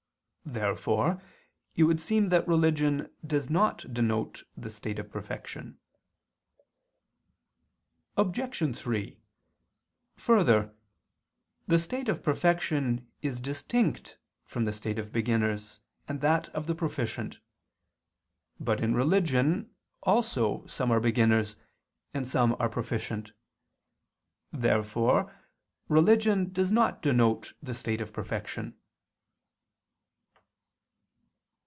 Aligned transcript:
Therefore 0.43 1.21
it 1.77 1.83
would 1.83 2.01
seem 2.01 2.27
that 2.27 2.45
religion 2.47 3.13
does 3.25 3.49
not 3.49 3.85
denote 3.93 4.43
the 4.57 4.71
state 4.71 4.99
of 4.99 5.09
perfection. 5.09 5.79
Obj. 8.17 8.75
3: 8.77 9.21
Further, 10.17 10.75
the 11.67 11.79
state 11.79 12.09
of 12.09 12.21
perfection 12.21 13.09
is 13.21 13.39
distinct 13.39 14.17
from 14.43 14.65
the 14.65 14.73
state 14.73 14.99
of 14.99 15.13
beginners 15.13 15.79
and 16.07 16.19
that 16.19 16.49
of 16.49 16.67
the 16.67 16.75
proficient. 16.75 17.37
But 18.59 18.81
in 18.81 18.93
religion 18.93 19.73
also 20.03 20.65
some 20.65 20.91
are 20.91 20.99
beginners, 20.99 21.55
and 22.13 22.27
some 22.27 22.57
are 22.59 22.67
proficient. 22.67 23.31
Therefore 24.51 25.33
religion 25.87 26.51
does 26.51 26.73
not 26.73 27.01
denote 27.01 27.53
the 27.63 27.75
state 27.75 28.01
of 28.01 28.11
perfection. 28.11 28.75